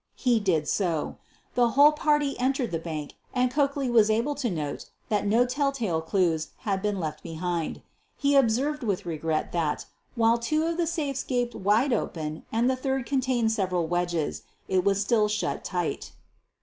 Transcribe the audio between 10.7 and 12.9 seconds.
the safes gaped wide open and the